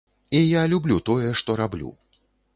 [0.37, 1.95] І я люблю тое, што раблю.